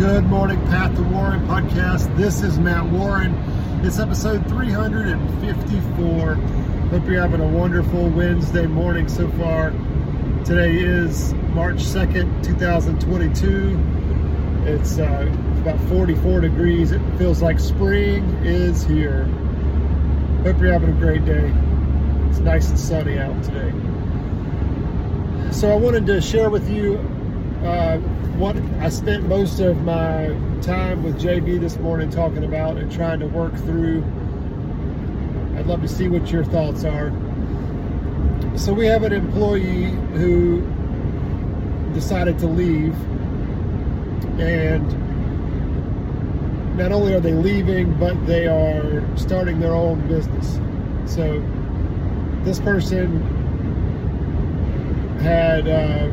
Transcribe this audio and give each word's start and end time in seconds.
Good 0.00 0.24
morning, 0.24 0.58
Path 0.68 0.96
to 0.96 1.02
Warren 1.02 1.46
podcast. 1.46 2.16
This 2.16 2.40
is 2.40 2.58
Matt 2.58 2.86
Warren. 2.86 3.34
It's 3.84 3.98
episode 3.98 4.48
354. 4.48 6.34
Hope 6.36 7.06
you're 7.06 7.20
having 7.20 7.42
a 7.42 7.46
wonderful 7.46 8.08
Wednesday 8.08 8.64
morning 8.64 9.10
so 9.10 9.28
far. 9.32 9.72
Today 10.46 10.78
is 10.78 11.34
March 11.52 11.80
2nd, 11.80 12.42
2022. 12.42 13.78
It's 14.66 14.98
uh, 14.98 15.26
about 15.58 15.78
44 15.90 16.40
degrees. 16.40 16.92
It 16.92 17.02
feels 17.18 17.42
like 17.42 17.60
spring 17.60 18.24
is 18.42 18.82
here. 18.82 19.24
Hope 20.44 20.58
you're 20.62 20.72
having 20.72 20.96
a 20.96 20.98
great 20.98 21.26
day. 21.26 21.52
It's 22.30 22.38
nice 22.38 22.70
and 22.70 22.78
sunny 22.78 23.18
out 23.18 23.44
today. 23.44 23.70
So, 25.52 25.70
I 25.70 25.76
wanted 25.76 26.06
to 26.06 26.22
share 26.22 26.48
with 26.48 26.70
you 26.70 26.96
uh, 27.64 27.98
what 28.38 28.56
I 28.80 28.88
spent 28.88 29.28
most 29.28 29.60
of 29.60 29.82
my 29.82 30.28
time 30.62 31.02
with 31.02 31.20
JB 31.20 31.60
this 31.60 31.76
morning 31.78 32.10
talking 32.10 32.44
about 32.44 32.78
and 32.78 32.90
trying 32.90 33.20
to 33.20 33.26
work 33.26 33.54
through. 33.56 34.02
I'd 35.56 35.66
love 35.66 35.82
to 35.82 35.88
see 35.88 36.08
what 36.08 36.30
your 36.30 36.44
thoughts 36.44 36.84
are. 36.84 37.12
So, 38.56 38.72
we 38.72 38.86
have 38.86 39.02
an 39.02 39.12
employee 39.12 39.90
who 40.14 40.62
decided 41.92 42.38
to 42.38 42.46
leave, 42.46 42.94
and 44.40 44.86
not 46.78 46.92
only 46.92 47.12
are 47.12 47.20
they 47.20 47.34
leaving, 47.34 47.92
but 47.98 48.26
they 48.26 48.46
are 48.46 49.04
starting 49.16 49.60
their 49.60 49.74
own 49.74 50.06
business. 50.08 50.58
So, 51.04 51.42
this 52.42 52.58
person 52.58 53.20
had 55.20 55.68
uh, 55.68 56.08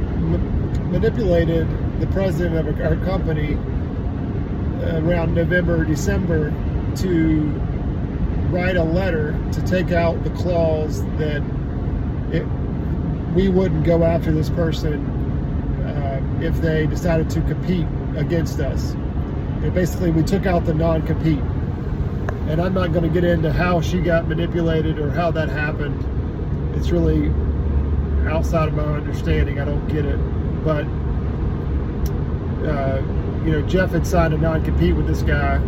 manipulated 0.90 1.68
the 2.00 2.08
president 2.08 2.68
of 2.68 2.80
our 2.82 2.96
company 3.06 3.54
around 4.96 5.34
November 5.34 5.84
December 5.84 6.52
to 6.96 7.44
write 8.50 8.78
a 8.78 8.84
letter 8.84 9.38
to 9.52 9.62
take 9.64 9.92
out 9.92 10.24
the 10.24 10.30
clause 10.32 11.04
that 11.18 11.44
it, 12.32 12.46
we 13.36 13.50
wouldn't 13.50 13.86
go 13.86 14.04
after 14.04 14.32
this 14.32 14.50
person 14.50 15.06
uh, 15.86 16.22
if 16.42 16.60
they 16.62 16.88
decided 16.88 17.30
to 17.30 17.42
compete 17.42 17.88
against 18.16 18.60
us. 18.60 18.92
And 18.92 19.74
basically, 19.74 20.12
we 20.12 20.24
took 20.24 20.46
out 20.46 20.66
the 20.66 20.74
non 20.74 21.06
compete. 21.06 21.40
And 22.50 22.62
I'm 22.62 22.74
not 22.74 22.94
going 22.94 23.04
to 23.04 23.10
get 23.10 23.26
into 23.26 23.52
how 23.52 23.82
she 23.82 24.00
got 24.00 24.28
manipulated 24.28 25.00
or 25.00 25.12
how 25.12 25.32
that 25.32 25.50
happened. 25.50 26.76
It's 26.76 26.92
really 26.92 27.30
outside 28.30 28.70
of 28.70 28.74
my 28.76 28.84
understanding. 28.84 29.60
I 29.60 29.66
don't 29.66 29.86
get 29.88 30.06
it. 30.06 30.20
But, 30.68 30.84
uh, 32.68 33.02
you 33.46 33.54
know, 33.54 33.62
Jeff 33.70 33.92
had 33.92 34.06
signed 34.06 34.34
a 34.34 34.38
non 34.38 34.66
compete 34.66 34.94
with 34.94 35.08
this 35.08 35.22
guy 35.22 35.60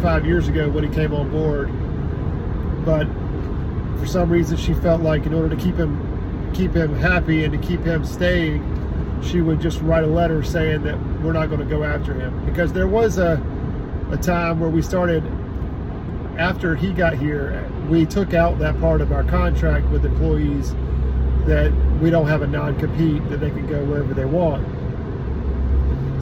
five 0.00 0.24
years 0.24 0.48
ago 0.48 0.70
when 0.70 0.84
he 0.84 0.88
came 0.88 1.12
on 1.12 1.30
board. 1.30 1.68
But 2.82 3.04
for 3.98 4.06
some 4.06 4.30
reason, 4.30 4.56
she 4.56 4.72
felt 4.72 5.02
like 5.02 5.26
in 5.26 5.34
order 5.34 5.54
to 5.54 5.62
keep 5.62 5.76
him 5.76 6.50
keep 6.54 6.72
him 6.72 6.96
happy 6.96 7.44
and 7.44 7.52
to 7.52 7.58
keep 7.58 7.82
him 7.82 8.06
staying, 8.06 9.20
she 9.22 9.42
would 9.42 9.60
just 9.60 9.82
write 9.82 10.04
a 10.04 10.06
letter 10.06 10.42
saying 10.42 10.82
that 10.84 10.98
we're 11.20 11.34
not 11.34 11.48
going 11.50 11.60
to 11.60 11.66
go 11.66 11.84
after 11.84 12.14
him. 12.14 12.42
Because 12.46 12.72
there 12.72 12.88
was 12.88 13.18
a, 13.18 13.34
a 14.10 14.16
time 14.16 14.60
where 14.60 14.70
we 14.70 14.80
started, 14.80 15.22
after 16.38 16.74
he 16.74 16.94
got 16.94 17.18
here, 17.18 17.70
we 17.90 18.06
took 18.06 18.32
out 18.32 18.58
that 18.60 18.80
part 18.80 19.02
of 19.02 19.12
our 19.12 19.24
contract 19.24 19.86
with 19.88 20.06
employees 20.06 20.74
that 21.50 21.72
we 22.00 22.10
don't 22.10 22.28
have 22.28 22.42
a 22.42 22.46
non-compete 22.46 23.28
that 23.28 23.38
they 23.38 23.50
can 23.50 23.66
go 23.66 23.84
wherever 23.84 24.14
they 24.14 24.24
want. 24.24 24.64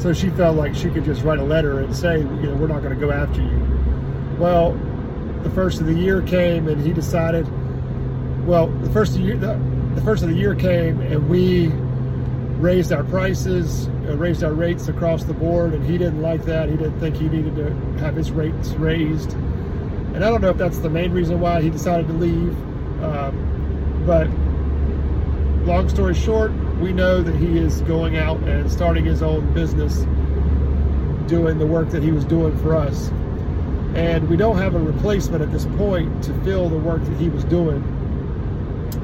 So 0.01 0.15
she 0.15 0.31
felt 0.31 0.57
like 0.57 0.75
she 0.75 0.89
could 0.89 1.05
just 1.05 1.23
write 1.23 1.39
a 1.39 1.45
letter 1.45 1.81
and 1.81 1.95
say, 1.95 2.21
you 2.21 2.25
know, 2.25 2.55
we're 2.55 2.67
not 2.67 2.83
going 2.83 2.98
to 2.98 3.01
go 3.01 3.12
after 3.12 3.43
you. 3.43 4.37
Well, 4.39 4.73
the 5.43 5.51
first 5.51 5.81
of 5.81 5.87
the 5.87 5.93
year 5.93 6.23
came 6.23 6.67
and 6.67 6.81
he 6.81 6.94
decided, 6.94 7.47
well, 8.47 8.69
the 8.69 8.91
first 8.91 9.17
of 9.17 9.19
the 9.19 9.25
year, 9.25 9.37
the, 9.37 9.61
the 9.97 10.00
first 10.00 10.22
of 10.22 10.31
the 10.31 10.34
year 10.34 10.55
came 10.55 10.99
and 11.03 11.28
we 11.28 11.69
raised 12.59 12.91
our 12.91 13.05
prices, 13.05 13.88
uh, 14.09 14.17
raised 14.17 14.43
our 14.43 14.55
rates 14.55 14.88
across 14.88 15.25
the 15.25 15.34
board, 15.34 15.75
and 15.75 15.84
he 15.84 15.99
didn't 15.99 16.22
like 16.22 16.43
that. 16.47 16.71
He 16.71 16.77
didn't 16.77 16.99
think 17.00 17.17
he 17.17 17.28
needed 17.28 17.55
to 17.56 17.75
have 18.00 18.17
his 18.17 18.31
rates 18.31 18.71
raised. 18.71 19.34
And 20.15 20.25
I 20.25 20.31
don't 20.31 20.41
know 20.41 20.50
if 20.50 20.56
that's 20.56 20.78
the 20.78 20.88
main 20.88 21.12
reason 21.12 21.38
why 21.38 21.61
he 21.61 21.69
decided 21.69 22.06
to 22.06 22.15
leave, 22.15 22.56
um, 23.05 24.03
but 24.06 24.27
long 25.69 25.89
story 25.91 26.15
short, 26.15 26.51
we 26.81 26.95
know 26.95 27.23
that 27.23 27.34
he 27.34 27.59
is 27.59 27.83
going 27.83 28.17
out 28.17 28.39
and 28.45 28.73
starting 28.73 29.05
his 29.05 29.23
own 29.23 29.53
business, 29.53 29.99
doing 31.29 31.59
the 31.59 31.67
work 31.67 31.91
that 31.91 32.03
he 32.03 32.11
was 32.11 32.25
doing 32.25 32.56
for 32.59 32.75
us. 32.75 33.09
And 33.95 34.31
we 34.31 34.39
don't 34.39 34.56
have 34.56 34.75
a 34.75 34.79
replacement 34.79 35.43
at 35.43 35.53
this 35.53 35.67
point 35.77 36.25
to 36.25 36.33
fill 36.43 36.71
the 36.71 36.79
work 36.79 37.05
that 37.05 37.19
he 37.19 37.29
was 37.29 37.45
doing. 37.45 37.84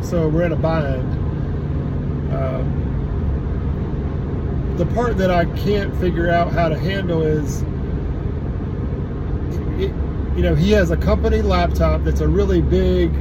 So 0.03 0.27
we're 0.27 0.45
in 0.45 0.53
a 0.53 0.57
bind. 0.57 1.13
Um, 2.35 2.81
the 4.79 4.87
part 4.87 5.19
that 5.19 5.31
I 5.31 5.45
can't 5.45 5.95
figure 6.01 6.31
out 6.31 6.51
how 6.51 6.71
to 6.71 6.79
handle 6.79 7.21
is, 7.21 7.61
it, 9.79 9.93
you 10.35 10.43
know, 10.43 10.55
he 10.55 10.71
has 10.71 10.91
a 10.91 10.97
company 10.97 11.43
laptop 11.43 12.05
that's 12.05 12.23
a 12.23 12.29
really 12.29 12.63
big, 12.63 13.13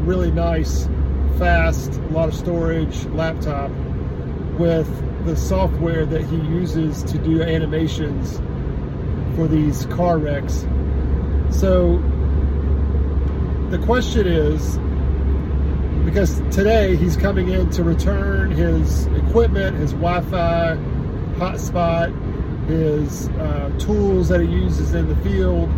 really 0.00 0.32
nice 0.32 0.88
fast, 1.38 1.92
a 1.92 2.08
lot 2.08 2.28
of 2.28 2.34
storage 2.34 3.04
laptop 3.06 3.70
with 4.58 4.88
the 5.24 5.36
software 5.36 6.06
that 6.06 6.22
he 6.22 6.36
uses 6.36 7.02
to 7.04 7.18
do 7.18 7.42
animations 7.42 8.38
for 9.36 9.46
these 9.48 9.86
car 9.86 10.18
wrecks. 10.18 10.66
So 11.50 11.98
the 13.70 13.78
question 13.78 14.26
is 14.26 14.78
because 16.04 16.40
today 16.54 16.96
he's 16.96 17.16
coming 17.16 17.50
in 17.50 17.70
to 17.70 17.84
return 17.84 18.50
his 18.50 19.06
equipment, 19.06 19.76
his 19.76 19.92
Wi 19.92 20.20
Fi, 20.22 20.76
hotspot, 21.36 22.66
his 22.66 23.28
uh, 23.28 23.70
tools 23.78 24.28
that 24.28 24.40
he 24.40 24.46
uses 24.46 24.94
in 24.94 25.08
the 25.08 25.16
field 25.16 25.70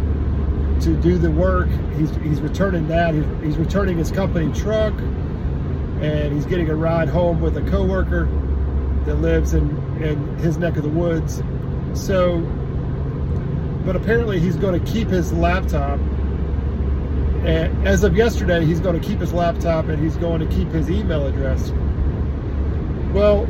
to 0.83 0.97
do 1.01 1.19
the 1.19 1.31
work. 1.31 1.69
He's, 1.97 2.11
he's 2.17 2.41
returning 2.41 2.89
that. 2.89 3.15
He's, 3.15 3.25
he's 3.43 3.57
returning 3.59 3.99
his 3.99 4.11
company 4.11 4.53
truck 4.53 4.95
and 6.03 6.33
he's 6.33 6.47
getting 6.47 6.69
a 6.69 6.75
ride 6.75 7.09
home 7.09 7.41
with 7.41 7.57
a 7.57 7.63
coworker 7.71 8.25
that 9.05 9.17
lives 9.17 9.55
in, 9.55 9.71
in 10.03 10.37
his 10.39 10.59
neck 10.59 10.77
of 10.77 10.83
the 10.83 10.89
woods. 10.89 11.43
So, 11.95 12.41
but 13.85 13.95
apparently 13.95 14.41
he's 14.41 14.57
going 14.57 14.83
to 14.83 14.93
keep 14.93 15.09
his 15.09 15.33
laptop. 15.33 16.01
And 17.45 17.87
as 17.87 18.03
of 18.03 18.17
yesterday, 18.17 18.65
he's 18.65 18.81
going 18.81 19.01
to 19.01 19.07
keep 19.07 19.21
his 19.21 19.33
laptop 19.33 19.87
and 19.87 20.03
he's 20.03 20.17
going 20.17 20.41
to 20.41 20.47
keep 20.55 20.69
his 20.69 20.91
email 20.91 21.27
address. 21.27 21.71
Well, 23.13 23.47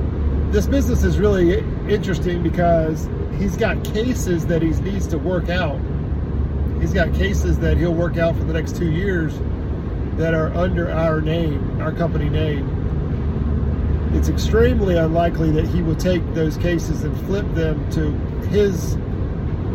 this 0.51 0.67
business 0.67 1.05
is 1.05 1.19
really 1.19 1.61
interesting 1.89 2.43
because 2.43 3.09
he's 3.39 3.57
got 3.57 3.83
cases 3.83 4.47
that 4.47 4.61
he 4.61 4.71
needs 4.71 5.07
to 5.09 5.19
work 5.19 5.49
out. 5.49 5.81
He's 6.81 6.93
got 6.93 7.15
cases 7.15 7.59
that 7.61 7.79
he'll 7.79 7.95
work 7.95 8.19
out 8.19 8.37
for 8.37 8.45
the 8.45 8.53
next 8.53 8.77
two 8.77 8.91
years 8.91 9.35
that 10.17 10.35
are 10.35 10.53
under 10.55 10.91
our 10.91 11.21
name, 11.21 11.81
our 11.81 11.93
company 11.93 12.29
name. 12.29 12.79
It's 14.15 14.29
extremely 14.29 14.97
unlikely 14.97 15.51
that 15.53 15.67
he 15.67 15.83
will 15.83 15.97
take 15.97 16.23
those 16.35 16.57
cases 16.59 17.03
and 17.03 17.17
flip 17.27 17.47
them 17.55 17.91
to 17.93 18.11
his 18.49 18.97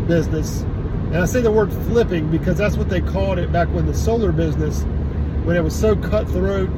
business. 0.07 0.61
And 0.61 1.17
I 1.17 1.25
say 1.25 1.41
the 1.41 1.51
word 1.51 1.71
flipping 1.71 2.29
because 2.29 2.57
that's 2.57 2.77
what 2.77 2.89
they 2.89 3.01
called 3.01 3.39
it 3.39 3.51
back 3.51 3.67
when 3.69 3.85
the 3.87 3.93
solar 3.93 4.31
business, 4.31 4.83
when 5.43 5.55
it 5.55 5.63
was 5.63 5.77
so 5.77 5.95
cutthroat 5.95 6.69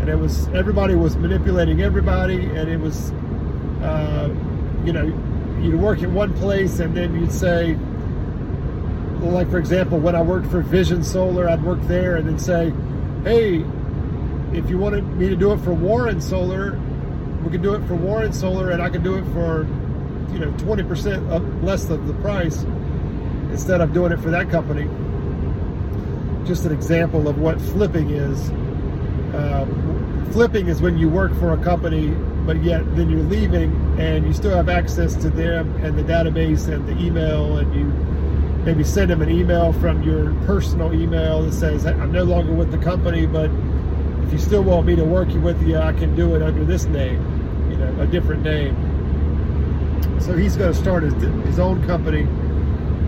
and 0.00 0.08
it 0.08 0.16
was 0.16 0.46
everybody 0.48 0.94
was 0.94 1.16
manipulating 1.16 1.82
everybody 1.82 2.44
and 2.46 2.68
it 2.68 2.78
was, 2.78 3.10
uh, 3.82 4.32
you 4.84 4.92
know, 4.92 5.04
you'd 5.60 5.80
work 5.80 6.02
at 6.02 6.10
one 6.10 6.32
place 6.34 6.78
and 6.78 6.96
then 6.96 7.18
you'd 7.18 7.32
say, 7.32 7.74
like 9.20 9.50
for 9.50 9.58
example, 9.58 9.98
when 9.98 10.14
I 10.14 10.22
worked 10.22 10.46
for 10.46 10.60
Vision 10.60 11.02
Solar, 11.02 11.48
I'd 11.48 11.62
work 11.62 11.80
there 11.82 12.16
and 12.16 12.28
then 12.28 12.38
say, 12.38 12.72
hey, 13.24 13.64
if 14.52 14.70
you 14.70 14.78
wanted 14.78 15.04
me 15.16 15.28
to 15.28 15.36
do 15.36 15.52
it 15.52 15.58
for 15.58 15.72
Warren 15.72 16.20
Solar, 16.20 16.78
we 17.42 17.50
could 17.50 17.62
do 17.62 17.74
it 17.74 17.86
for 17.86 17.94
Warren 17.94 18.32
Solar, 18.32 18.70
and 18.70 18.82
I 18.82 18.88
could 18.88 19.02
do 19.02 19.16
it 19.16 19.24
for, 19.32 19.66
you 20.32 20.38
know, 20.38 20.50
20% 20.52 21.62
less 21.62 21.88
of 21.90 22.06
the 22.06 22.14
price 22.14 22.62
instead 23.50 23.80
of 23.80 23.92
doing 23.92 24.12
it 24.12 24.20
for 24.20 24.30
that 24.30 24.50
company. 24.50 24.88
Just 26.46 26.64
an 26.64 26.72
example 26.72 27.28
of 27.28 27.38
what 27.38 27.60
flipping 27.60 28.10
is. 28.10 28.50
Uh, 29.34 29.66
flipping 30.32 30.68
is 30.68 30.80
when 30.80 30.96
you 30.96 31.08
work 31.08 31.34
for 31.38 31.52
a 31.52 31.62
company, 31.62 32.08
but 32.46 32.62
yet 32.62 32.84
then 32.96 33.10
you're 33.10 33.20
leaving 33.20 33.72
and 34.00 34.26
you 34.26 34.32
still 34.32 34.56
have 34.56 34.68
access 34.68 35.14
to 35.16 35.28
them 35.28 35.74
and 35.84 35.98
the 35.98 36.02
database 36.02 36.72
and 36.72 36.86
the 36.88 36.98
email, 37.04 37.58
and 37.58 37.74
you 37.74 38.07
maybe 38.68 38.84
send 38.84 39.10
them 39.10 39.22
an 39.22 39.30
email 39.30 39.72
from 39.72 40.02
your 40.02 40.34
personal 40.44 40.92
email 40.92 41.40
that 41.40 41.54
says, 41.54 41.86
I'm 41.86 42.12
no 42.12 42.24
longer 42.24 42.52
with 42.52 42.70
the 42.70 42.76
company, 42.76 43.24
but 43.24 43.50
if 44.24 44.30
you 44.30 44.38
still 44.38 44.62
want 44.62 44.86
me 44.86 44.94
to 44.94 45.04
work 45.06 45.28
with 45.42 45.66
you, 45.66 45.78
I 45.78 45.94
can 45.94 46.14
do 46.14 46.34
it 46.34 46.42
under 46.42 46.66
this 46.66 46.84
name, 46.84 47.16
you 47.70 47.78
know, 47.78 48.02
a 48.02 48.06
different 48.06 48.42
name. 48.42 48.76
so 50.20 50.36
he's 50.36 50.54
going 50.54 50.70
to 50.70 50.78
start 50.78 51.02
his, 51.02 51.14
his 51.46 51.58
own 51.58 51.82
company, 51.86 52.24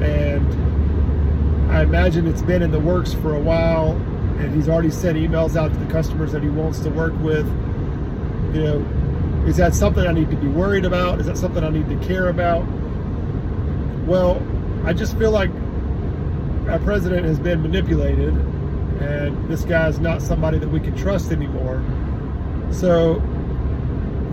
and 0.02 1.70
I 1.70 1.82
imagine 1.82 2.26
it's 2.26 2.40
been 2.40 2.62
in 2.62 2.70
the 2.70 2.80
works 2.80 3.12
for 3.12 3.36
a 3.36 3.40
while, 3.40 3.90
and 4.38 4.54
he's 4.54 4.66
already 4.66 4.88
sent 4.88 5.18
emails 5.18 5.56
out 5.56 5.74
to 5.74 5.78
the 5.78 5.92
customers 5.92 6.32
that 6.32 6.42
he 6.42 6.48
wants 6.48 6.78
to 6.80 6.88
work 6.88 7.12
with. 7.20 7.46
You 8.54 8.62
know, 8.62 9.44
is 9.46 9.58
that 9.58 9.74
something 9.74 10.06
I 10.06 10.12
need 10.12 10.30
to 10.30 10.36
be 10.36 10.48
worried 10.48 10.86
about? 10.86 11.20
Is 11.20 11.26
that 11.26 11.36
something 11.36 11.62
I 11.62 11.68
need 11.68 11.90
to 11.90 12.06
care 12.08 12.30
about? 12.30 12.62
Well, 14.06 14.42
I 14.84 14.92
just 14.92 15.16
feel 15.18 15.30
like 15.30 15.50
our 16.68 16.78
president 16.80 17.26
has 17.26 17.38
been 17.38 17.62
manipulated, 17.62 18.34
and 19.00 19.48
this 19.48 19.64
guy's 19.64 19.98
not 19.98 20.22
somebody 20.22 20.58
that 20.58 20.68
we 20.68 20.80
can 20.80 20.96
trust 20.96 21.32
anymore. 21.32 21.82
So, 22.72 23.14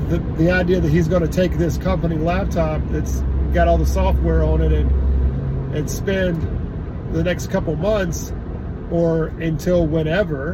the, 0.10 0.20
the 0.38 0.52
idea 0.52 0.80
that 0.80 0.90
he's 0.90 1.08
going 1.08 1.22
to 1.22 1.28
take 1.28 1.58
this 1.58 1.78
company 1.78 2.16
laptop 2.18 2.82
that's 2.90 3.22
got 3.54 3.68
all 3.68 3.78
the 3.78 3.86
software 3.86 4.44
on 4.44 4.62
it 4.62 4.72
and 4.72 4.92
and 5.76 5.90
spend 5.90 6.42
the 7.14 7.24
next 7.24 7.48
couple 7.52 7.76
months 7.76 8.32
or 8.90 9.28
until 9.40 9.86
whenever 9.86 10.54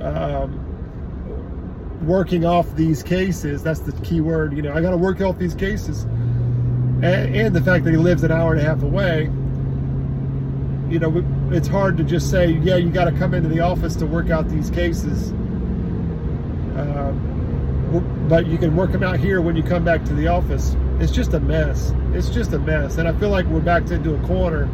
um, 0.00 0.62
working 2.06 2.44
off 2.44 2.74
these 2.76 3.02
cases 3.02 3.62
that's 3.62 3.80
the 3.80 3.92
key 4.02 4.20
word 4.20 4.56
you 4.56 4.62
know 4.62 4.72
i 4.72 4.80
got 4.80 4.90
to 4.90 4.96
work 4.96 5.20
off 5.20 5.38
these 5.38 5.54
cases 5.54 6.06
and, 7.02 7.36
and 7.36 7.54
the 7.54 7.60
fact 7.60 7.84
that 7.84 7.90
he 7.90 7.96
lives 7.96 8.22
an 8.22 8.32
hour 8.32 8.52
and 8.52 8.60
a 8.60 8.64
half 8.64 8.82
away 8.82 9.24
you 10.90 10.98
know 10.98 11.24
it's 11.50 11.68
hard 11.68 11.96
to 11.96 12.04
just 12.04 12.30
say 12.30 12.50
yeah 12.62 12.76
you 12.76 12.90
got 12.90 13.06
to 13.06 13.12
come 13.12 13.34
into 13.34 13.48
the 13.48 13.60
office 13.60 13.96
to 13.96 14.06
work 14.06 14.30
out 14.30 14.48
these 14.48 14.70
cases 14.70 15.32
um, 16.76 18.26
but 18.28 18.46
you 18.46 18.58
can 18.58 18.76
work 18.76 18.92
them 18.92 19.02
out 19.02 19.18
here 19.18 19.40
when 19.40 19.56
you 19.56 19.62
come 19.62 19.84
back 19.84 20.04
to 20.04 20.14
the 20.14 20.26
office. 20.26 20.76
It's 20.98 21.12
just 21.12 21.34
a 21.34 21.40
mess. 21.40 21.92
It's 22.12 22.28
just 22.28 22.52
a 22.52 22.58
mess. 22.58 22.98
And 22.98 23.08
I 23.08 23.12
feel 23.18 23.30
like 23.30 23.46
we're 23.46 23.60
backed 23.60 23.90
into 23.90 24.14
a 24.14 24.26
corner. 24.26 24.68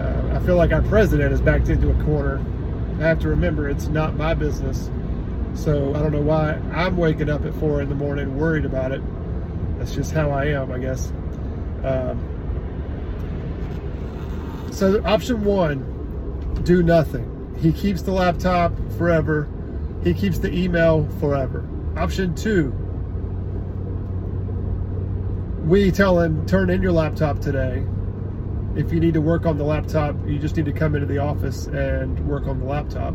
Uh, 0.00 0.36
I 0.36 0.38
feel 0.44 0.56
like 0.56 0.72
our 0.72 0.82
president 0.82 1.32
is 1.32 1.40
backed 1.40 1.68
into 1.68 1.90
a 1.90 2.04
corner. 2.04 2.44
I 3.00 3.08
have 3.08 3.18
to 3.20 3.28
remember 3.28 3.68
it's 3.68 3.88
not 3.88 4.16
my 4.16 4.34
business. 4.34 4.90
So 5.54 5.94
I 5.94 6.00
don't 6.00 6.12
know 6.12 6.20
why 6.20 6.60
I'm 6.72 6.96
waking 6.96 7.30
up 7.30 7.44
at 7.44 7.54
four 7.54 7.80
in 7.80 7.88
the 7.88 7.94
morning 7.94 8.38
worried 8.38 8.64
about 8.64 8.92
it. 8.92 9.00
That's 9.86 9.94
just 9.94 10.12
how 10.14 10.32
I 10.32 10.46
am, 10.46 10.72
I 10.72 10.78
guess. 10.80 11.12
Um, 11.84 12.18
so 14.72 15.00
option 15.04 15.44
one, 15.44 16.60
do 16.64 16.82
nothing. 16.82 17.54
He 17.60 17.72
keeps 17.72 18.02
the 18.02 18.10
laptop 18.10 18.72
forever. 18.98 19.48
He 20.02 20.12
keeps 20.12 20.38
the 20.38 20.52
email 20.52 21.08
forever. 21.20 21.64
Option 21.96 22.34
two, 22.34 22.72
we 25.64 25.92
tell 25.92 26.18
him, 26.18 26.44
turn 26.46 26.68
in 26.68 26.82
your 26.82 26.90
laptop 26.90 27.38
today. 27.38 27.86
If 28.74 28.92
you 28.92 28.98
need 28.98 29.14
to 29.14 29.20
work 29.20 29.46
on 29.46 29.56
the 29.56 29.62
laptop, 29.62 30.16
you 30.26 30.40
just 30.40 30.56
need 30.56 30.66
to 30.66 30.72
come 30.72 30.96
into 30.96 31.06
the 31.06 31.18
office 31.18 31.68
and 31.68 32.26
work 32.26 32.48
on 32.48 32.58
the 32.58 32.66
laptop. 32.66 33.14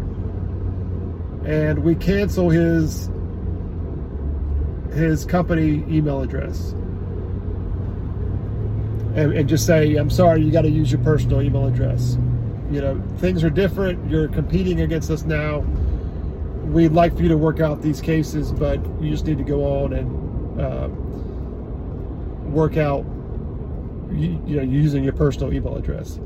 And 1.45 1.79
we 1.79 1.95
cancel 1.95 2.49
his 2.49 3.09
his 4.93 5.25
company 5.25 5.83
email 5.87 6.21
address. 6.21 6.71
And, 9.15 9.33
and 9.33 9.49
just 9.49 9.65
say, 9.65 9.95
I'm 9.95 10.09
sorry, 10.09 10.41
you 10.41 10.51
got 10.51 10.61
to 10.61 10.69
use 10.69 10.91
your 10.91 11.01
personal 11.03 11.41
email 11.41 11.65
address. 11.65 12.17
You 12.71 12.81
know, 12.81 13.03
things 13.17 13.43
are 13.43 13.49
different. 13.49 14.09
You're 14.09 14.29
competing 14.29 14.81
against 14.81 15.11
us 15.11 15.23
now 15.23 15.65
we'd 16.71 16.93
like 16.93 17.15
for 17.15 17.23
you 17.23 17.29
to 17.29 17.37
work 17.37 17.59
out 17.59 17.81
these 17.81 18.01
cases, 18.01 18.51
but 18.51 18.79
you 19.01 19.09
just 19.09 19.25
need 19.25 19.37
to 19.37 19.43
go 19.43 19.83
on 19.83 19.93
and 19.93 20.61
uh, 20.61 20.87
work 22.49 22.77
out, 22.77 23.05
you, 24.11 24.41
you 24.45 24.55
know, 24.55 24.63
using 24.63 25.03
your 25.03 25.13
personal 25.13 25.53
email 25.53 25.75
address. 25.75 26.19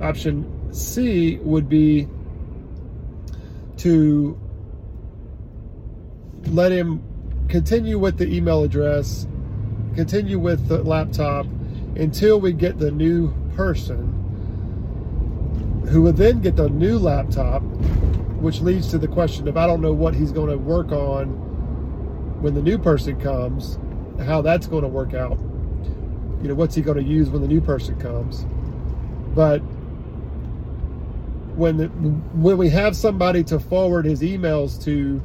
Option 0.00 0.72
C 0.72 1.38
would 1.42 1.68
be 1.68 2.08
to 3.78 4.38
let 6.46 6.72
him 6.72 7.02
continue 7.52 7.98
with 7.98 8.16
the 8.16 8.26
email 8.34 8.62
address, 8.62 9.26
continue 9.94 10.38
with 10.38 10.68
the 10.68 10.82
laptop 10.82 11.44
until 11.96 12.40
we 12.40 12.50
get 12.50 12.78
the 12.78 12.90
new 12.90 13.30
person 13.54 14.08
who 15.90 16.00
would 16.00 16.16
then 16.16 16.40
get 16.40 16.56
the 16.56 16.70
new 16.70 16.98
laptop 16.98 17.60
which 18.40 18.62
leads 18.62 18.88
to 18.88 18.96
the 18.96 19.06
question 19.06 19.46
of 19.48 19.58
I 19.58 19.66
don't 19.66 19.82
know 19.82 19.92
what 19.92 20.14
he's 20.14 20.32
going 20.32 20.48
to 20.48 20.56
work 20.56 20.92
on 20.92 21.26
when 22.40 22.54
the 22.54 22.62
new 22.62 22.78
person 22.78 23.20
comes, 23.20 23.78
how 24.24 24.40
that's 24.40 24.66
going 24.66 24.82
to 24.82 24.88
work 24.88 25.12
out. 25.12 25.38
You 26.40 26.48
know, 26.48 26.54
what's 26.54 26.74
he 26.74 26.80
going 26.80 26.96
to 26.96 27.04
use 27.04 27.28
when 27.28 27.42
the 27.42 27.48
new 27.48 27.60
person 27.60 28.00
comes? 28.00 28.46
But 29.34 29.58
when 31.54 31.76
the, 31.76 31.88
when 31.88 32.56
we 32.56 32.70
have 32.70 32.96
somebody 32.96 33.44
to 33.44 33.60
forward 33.60 34.06
his 34.06 34.22
emails 34.22 34.82
to 34.84 35.20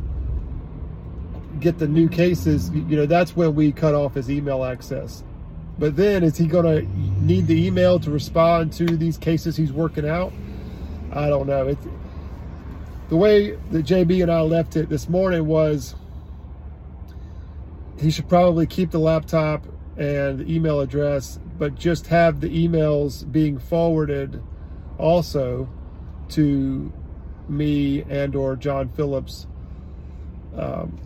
get 1.60 1.78
the 1.80 1.88
new 1.88 2.10
cases, 2.10 2.70
you 2.72 2.96
know, 2.96 3.06
that's 3.06 3.36
when 3.36 3.56
we 3.56 3.72
cut 3.72 3.94
off 3.94 4.14
his 4.14 4.30
email 4.30 4.64
access. 4.64 5.24
But 5.80 5.96
then 5.96 6.24
is 6.24 6.38
he 6.38 6.48
going 6.48 6.66
to 6.66 7.22
need 7.24 7.48
the 7.48 7.68
email 7.68 8.00
to 8.00 8.10
respond 8.10 8.74
to 8.74 8.86
these 8.86 9.18
cases 9.18 9.56
he's 9.56 9.72
working 9.72 10.08
out? 10.08 10.34
I 11.12 11.30
don't 11.30 11.48
know. 11.48 11.68
It's 11.68 11.86
the 13.10 13.18
way 13.18 13.52
that 13.72 13.86
JB 13.86 14.24
and 14.24 14.32
I 14.32 14.42
left 14.42 14.76
it 14.76 14.90
this 14.90 15.08
morning 15.08 15.46
was 15.46 15.96
he 18.00 18.12
should 18.12 18.28
probably 18.28 18.66
keep 18.68 18.92
the 18.92 19.00
laptop 19.00 19.66
and 19.98 20.40
the 20.40 20.54
email 20.54 20.80
address, 20.80 21.40
but 21.58 21.76
just 21.76 22.08
have 22.08 22.42
the 22.42 22.50
emails 22.50 23.30
being 23.32 23.58
forwarded 23.58 24.42
also 24.98 25.70
to 26.30 26.92
me 27.48 28.04
and 28.10 28.36
or 28.36 28.56
John 28.56 28.90
Phillips 28.90 29.48
um, 30.58 31.00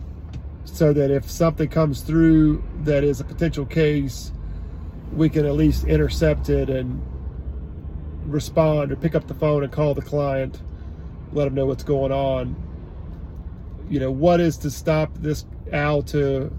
so 0.64 0.92
that 0.92 1.10
if 1.10 1.30
something 1.30 1.68
comes 1.68 2.02
through 2.02 2.62
that 2.84 3.04
is 3.04 3.20
a 3.20 3.24
potential 3.24 3.66
case, 3.66 4.32
we 5.12 5.28
can 5.28 5.44
at 5.44 5.52
least 5.52 5.84
intercept 5.84 6.48
it 6.48 6.70
and 6.70 7.02
respond 8.26 8.92
or 8.92 8.96
pick 8.96 9.14
up 9.14 9.26
the 9.26 9.34
phone 9.34 9.62
and 9.62 9.72
call 9.72 9.94
the 9.94 10.02
client 10.02 10.60
let 11.32 11.44
them 11.44 11.54
know 11.54 11.66
what's 11.66 11.84
going 11.84 12.12
on. 12.12 12.56
You 13.88 14.00
know, 14.00 14.10
what 14.10 14.40
is 14.40 14.56
to 14.58 14.70
stop 14.70 15.12
this 15.14 15.44
Al 15.72 16.02
to, 16.04 16.52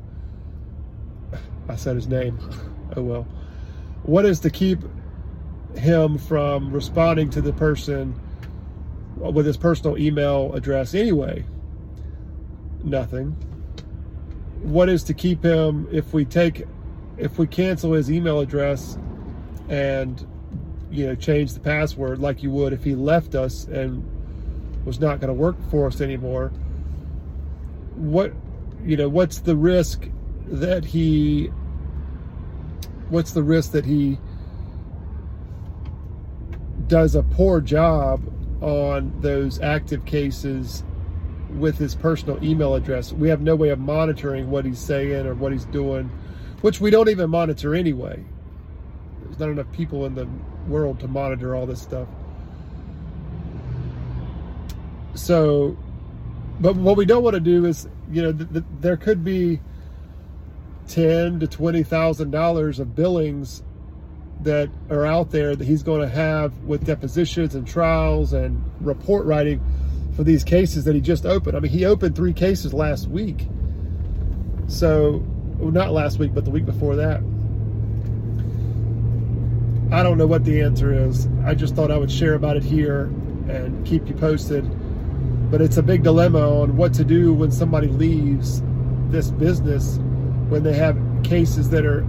I 1.67 1.75
said 1.75 1.95
his 1.95 2.07
name, 2.07 2.37
oh 2.95 3.01
well. 3.01 3.27
What 4.03 4.25
is 4.25 4.39
to 4.41 4.49
keep 4.49 4.79
him 5.75 6.17
from 6.17 6.71
responding 6.71 7.29
to 7.31 7.41
the 7.41 7.53
person 7.53 8.19
with 9.15 9.45
his 9.45 9.57
personal 9.57 9.97
email 9.97 10.53
address 10.53 10.93
anyway? 10.93 11.45
Nothing. 12.83 13.35
What 14.63 14.89
is 14.89 15.03
to 15.03 15.13
keep 15.13 15.43
him 15.43 15.87
if 15.91 16.13
we 16.13 16.25
take, 16.25 16.65
if 17.17 17.37
we 17.37 17.47
cancel 17.47 17.93
his 17.93 18.11
email 18.11 18.39
address 18.39 18.97
and, 19.69 20.25
you 20.89 21.05
know, 21.05 21.15
change 21.15 21.53
the 21.53 21.59
password 21.59 22.19
like 22.19 22.41
you 22.41 22.49
would 22.51 22.73
if 22.73 22.83
he 22.83 22.95
left 22.95 23.35
us 23.35 23.65
and 23.65 24.03
was 24.85 24.99
not 24.99 25.19
going 25.19 25.27
to 25.27 25.33
work 25.33 25.57
for 25.69 25.87
us 25.87 26.01
anymore? 26.01 26.49
What 27.95 28.33
you 28.85 28.97
know 28.97 29.07
what's 29.07 29.39
the 29.39 29.55
risk 29.55 30.09
that 30.47 30.83
he 30.83 31.47
what's 33.09 33.31
the 33.31 33.43
risk 33.43 33.71
that 33.71 33.85
he 33.85 34.17
does 36.87 37.15
a 37.15 37.23
poor 37.23 37.61
job 37.61 38.21
on 38.61 39.13
those 39.21 39.59
active 39.61 40.05
cases 40.05 40.83
with 41.59 41.77
his 41.77 41.95
personal 41.95 42.43
email 42.43 42.75
address. 42.75 43.13
We 43.13 43.29
have 43.29 43.41
no 43.41 43.55
way 43.55 43.69
of 43.69 43.79
monitoring 43.79 44.49
what 44.49 44.65
he's 44.65 44.79
saying 44.79 45.25
or 45.25 45.33
what 45.35 45.51
he's 45.51 45.65
doing 45.65 46.09
which 46.63 46.79
we 46.79 46.89
don't 46.89 47.09
even 47.09 47.29
monitor 47.29 47.75
anyway. 47.75 48.23
There's 49.21 49.37
not 49.37 49.49
enough 49.49 49.69
people 49.73 50.05
in 50.05 50.15
the 50.15 50.25
world 50.65 51.01
to 51.01 51.09
monitor 51.09 51.53
all 51.53 51.65
this 51.65 51.81
stuff. 51.81 52.07
So, 55.13 55.77
but 56.61 56.77
what 56.77 56.95
we 56.95 57.03
don't 57.03 57.21
want 57.21 57.33
to 57.33 57.41
do 57.41 57.65
is, 57.65 57.89
you 58.09 58.21
know, 58.21 58.31
th- 58.31 58.49
th- 58.49 58.63
there 58.79 58.95
could 58.95 59.25
be 59.25 59.59
ten 60.87 61.41
to 61.41 61.47
twenty 61.47 61.83
thousand 61.83 62.31
dollars 62.31 62.79
of 62.79 62.95
billings 62.95 63.61
that 64.43 64.69
are 64.89 65.05
out 65.05 65.31
there 65.31 65.57
that 65.57 65.65
he's 65.65 65.83
going 65.83 65.99
to 65.99 66.07
have 66.07 66.57
with 66.63 66.85
depositions 66.85 67.55
and 67.55 67.67
trials 67.67 68.31
and 68.31 68.63
report 68.79 69.25
writing 69.25 69.59
for 70.15 70.23
these 70.23 70.43
cases 70.43 70.85
that 70.85 70.95
he 70.95 71.01
just 71.01 71.25
opened. 71.25 71.57
I 71.57 71.59
mean, 71.59 71.71
he 71.71 71.85
opened 71.85 72.15
three 72.15 72.33
cases 72.33 72.73
last 72.73 73.07
week. 73.07 73.47
So, 74.67 75.23
well, 75.57 75.71
not 75.71 75.91
last 75.91 76.19
week, 76.19 76.33
but 76.33 76.45
the 76.45 76.51
week 76.51 76.65
before 76.65 76.95
that. 76.95 77.21
I 79.91 80.01
don't 80.01 80.17
know 80.17 80.27
what 80.27 80.43
the 80.43 80.61
answer 80.61 80.93
is. 80.93 81.27
I 81.45 81.53
just 81.53 81.75
thought 81.75 81.91
I 81.91 81.97
would 81.97 82.11
share 82.11 82.33
about 82.33 82.57
it 82.57 82.63
here 82.63 83.05
and 83.47 83.85
keep 83.85 84.07
you 84.07 84.15
posted 84.15 84.69
but 85.53 85.61
it's 85.61 85.77
a 85.77 85.83
big 85.83 86.01
dilemma 86.01 86.61
on 86.61 86.75
what 86.75 86.95
to 86.95 87.03
do 87.03 87.31
when 87.31 87.51
somebody 87.51 87.85
leaves 87.85 88.63
this 89.09 89.29
business 89.29 89.99
when 90.49 90.63
they 90.63 90.73
have 90.73 90.97
cases 91.21 91.69
that 91.69 91.85
are 91.85 92.03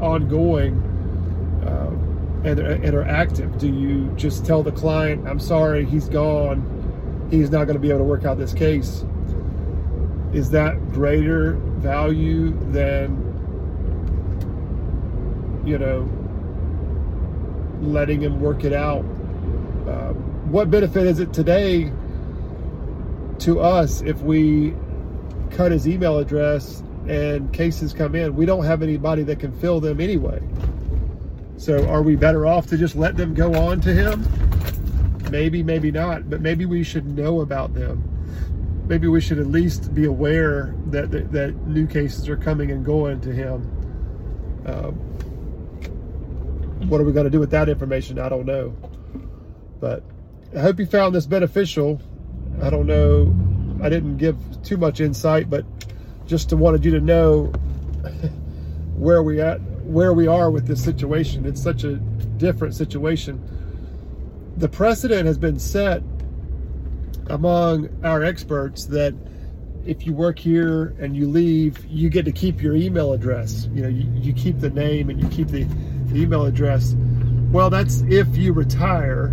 ongoing 0.00 0.74
uh, 1.64 1.86
and, 2.44 2.58
and 2.58 2.94
are 2.96 3.04
active? 3.04 3.58
Do 3.58 3.72
you 3.72 4.12
just 4.16 4.44
tell 4.44 4.64
the 4.64 4.72
client, 4.72 5.28
I'm 5.28 5.38
sorry, 5.38 5.84
he's 5.84 6.08
gone, 6.08 6.58
he's 7.30 7.50
not 7.50 7.64
going 7.64 7.74
to 7.74 7.80
be 7.80 7.88
able 7.88 7.98
to 7.98 8.04
work 8.04 8.24
out 8.24 8.38
this 8.38 8.54
case? 8.54 9.04
Is 10.32 10.50
that 10.50 10.92
greater 10.92 11.52
value 11.52 12.50
than, 12.70 13.24
you 15.64 15.78
know, 15.78 16.08
letting 17.80 18.20
him 18.20 18.40
work 18.40 18.64
it 18.64 18.72
out? 18.72 19.04
Uh, 19.86 20.12
what 20.50 20.70
benefit 20.70 21.06
is 21.06 21.20
it 21.20 21.32
today 21.32 21.92
to 23.38 23.60
us 23.60 24.02
if 24.02 24.20
we 24.20 24.74
cut 25.50 25.72
his 25.72 25.88
email 25.88 26.18
address 26.18 26.82
and 27.06 27.52
cases 27.52 27.92
come 27.92 28.14
in? 28.14 28.36
We 28.36 28.44
don't 28.44 28.64
have 28.64 28.82
anybody 28.82 29.22
that 29.24 29.40
can 29.40 29.52
fill 29.60 29.80
them 29.80 30.00
anyway. 30.00 30.42
So 31.56 31.88
are 31.88 32.02
we 32.02 32.16
better 32.16 32.46
off 32.46 32.66
to 32.68 32.76
just 32.76 32.96
let 32.96 33.16
them 33.16 33.34
go 33.34 33.54
on 33.54 33.80
to 33.80 33.92
him? 33.92 34.47
Maybe, 35.30 35.62
maybe 35.62 35.90
not, 35.90 36.30
but 36.30 36.40
maybe 36.40 36.64
we 36.64 36.82
should 36.82 37.06
know 37.06 37.40
about 37.40 37.74
them. 37.74 38.02
Maybe 38.86 39.06
we 39.06 39.20
should 39.20 39.38
at 39.38 39.46
least 39.46 39.94
be 39.94 40.06
aware 40.06 40.74
that 40.86 41.10
that, 41.10 41.32
that 41.32 41.66
new 41.66 41.86
cases 41.86 42.28
are 42.28 42.36
coming 42.36 42.70
and 42.70 42.84
going 42.84 43.20
to 43.20 43.32
him. 43.32 43.62
Um, 44.64 44.94
what 46.88 47.00
are 47.00 47.04
we 47.04 47.12
going 47.12 47.24
to 47.24 47.30
do 47.30 47.40
with 47.40 47.50
that 47.50 47.68
information? 47.68 48.18
I 48.18 48.28
don't 48.28 48.46
know. 48.46 48.74
But 49.80 50.02
I 50.56 50.60
hope 50.60 50.78
you 50.78 50.86
found 50.86 51.14
this 51.14 51.26
beneficial. 51.26 52.00
I 52.62 52.70
don't 52.70 52.86
know. 52.86 53.34
I 53.82 53.88
didn't 53.88 54.16
give 54.16 54.36
too 54.62 54.76
much 54.76 55.00
insight, 55.00 55.50
but 55.50 55.64
just 56.26 56.52
wanted 56.52 56.84
you 56.84 56.90
to 56.92 57.00
know 57.00 57.44
where 58.96 59.22
we 59.22 59.40
at, 59.40 59.60
where 59.84 60.12
we 60.12 60.26
are 60.26 60.50
with 60.50 60.66
this 60.66 60.82
situation. 60.82 61.44
It's 61.44 61.62
such 61.62 61.84
a 61.84 61.96
different 62.38 62.74
situation. 62.74 63.42
The 64.58 64.68
precedent 64.68 65.26
has 65.26 65.38
been 65.38 65.60
set 65.60 66.02
among 67.28 67.88
our 68.04 68.24
experts 68.24 68.86
that 68.86 69.14
if 69.86 70.04
you 70.04 70.12
work 70.12 70.36
here 70.36 70.96
and 70.98 71.16
you 71.16 71.28
leave, 71.28 71.86
you 71.86 72.10
get 72.10 72.24
to 72.24 72.32
keep 72.32 72.60
your 72.60 72.74
email 72.74 73.12
address. 73.12 73.68
You 73.72 73.82
know, 73.82 73.88
you, 73.88 74.10
you 74.16 74.32
keep 74.32 74.58
the 74.58 74.70
name 74.70 75.10
and 75.10 75.22
you 75.22 75.28
keep 75.28 75.46
the, 75.46 75.62
the 76.06 76.22
email 76.22 76.44
address. 76.44 76.96
Well, 77.52 77.70
that's 77.70 78.00
if 78.08 78.36
you 78.36 78.52
retire 78.52 79.32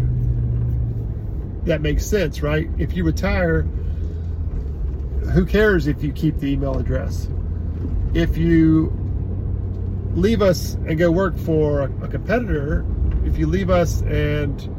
that 1.64 1.82
makes 1.82 2.06
sense, 2.06 2.44
right? 2.44 2.70
If 2.78 2.96
you 2.96 3.04
retire, 3.04 3.64
who 5.34 5.44
cares 5.44 5.88
if 5.88 6.04
you 6.04 6.12
keep 6.12 6.38
the 6.38 6.54
email 6.54 6.78
address? 6.78 7.28
If 8.14 8.38
you 8.38 8.94
leave 10.14 10.44
us 10.44 10.76
and 10.86 11.00
go 11.00 11.10
work 11.10 11.36
for 11.36 11.82
a, 11.82 12.04
a 12.04 12.08
competitor, 12.08 12.86
if 13.26 13.40
you 13.40 13.48
leave 13.48 13.72
us 13.72 14.04
and 14.04 14.75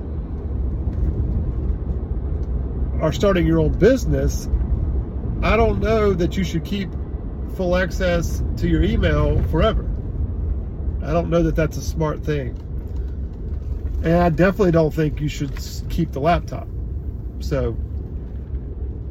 are 3.00 3.12
starting 3.12 3.46
your 3.46 3.58
own 3.58 3.72
business, 3.72 4.48
I 5.42 5.56
don't 5.56 5.80
know 5.80 6.12
that 6.14 6.36
you 6.36 6.44
should 6.44 6.64
keep 6.64 6.90
full 7.56 7.76
access 7.76 8.42
to 8.58 8.68
your 8.68 8.82
email 8.82 9.42
forever. 9.44 9.84
I 11.02 11.12
don't 11.12 11.30
know 11.30 11.42
that 11.42 11.56
that's 11.56 11.76
a 11.76 11.82
smart 11.82 12.24
thing. 12.24 12.56
And 14.02 14.16
I 14.16 14.28
definitely 14.28 14.72
don't 14.72 14.92
think 14.92 15.20
you 15.20 15.28
should 15.28 15.52
keep 15.88 16.12
the 16.12 16.20
laptop. 16.20 16.68
So, 17.40 17.76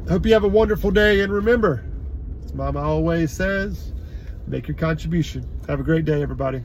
hope 0.07 0.25
you 0.25 0.33
have 0.33 0.43
a 0.43 0.49
wonderful 0.49 0.91
day. 0.91 1.21
And 1.21 1.31
remember, 1.31 1.83
as 2.43 2.53
Mama 2.53 2.81
always 2.81 3.31
says, 3.31 3.93
make 4.47 4.67
your 4.67 4.77
contribution. 4.77 5.47
Have 5.67 5.79
a 5.79 5.83
great 5.83 6.05
day, 6.05 6.21
everybody. 6.21 6.63